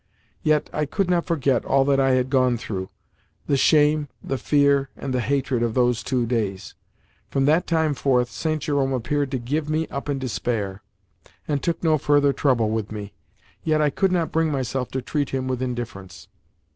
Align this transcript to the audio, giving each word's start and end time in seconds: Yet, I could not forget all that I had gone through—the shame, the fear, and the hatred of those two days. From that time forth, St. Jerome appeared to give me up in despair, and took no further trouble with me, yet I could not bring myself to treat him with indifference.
Yet, 0.41 0.67
I 0.73 0.87
could 0.87 1.11
not 1.11 1.27
forget 1.27 1.63
all 1.63 1.85
that 1.85 1.99
I 1.99 2.13
had 2.13 2.31
gone 2.31 2.57
through—the 2.57 3.55
shame, 3.55 4.07
the 4.23 4.39
fear, 4.39 4.89
and 4.97 5.13
the 5.13 5.19
hatred 5.21 5.61
of 5.61 5.75
those 5.75 6.01
two 6.01 6.25
days. 6.25 6.73
From 7.29 7.45
that 7.45 7.67
time 7.67 7.93
forth, 7.93 8.31
St. 8.31 8.63
Jerome 8.63 8.93
appeared 8.93 9.29
to 9.29 9.37
give 9.37 9.69
me 9.69 9.85
up 9.89 10.09
in 10.09 10.17
despair, 10.17 10.81
and 11.47 11.61
took 11.61 11.83
no 11.83 11.99
further 11.99 12.33
trouble 12.33 12.71
with 12.71 12.91
me, 12.91 13.13
yet 13.63 13.79
I 13.79 13.91
could 13.91 14.11
not 14.11 14.31
bring 14.31 14.51
myself 14.51 14.89
to 14.89 15.03
treat 15.03 15.29
him 15.29 15.47
with 15.47 15.61
indifference. 15.61 16.27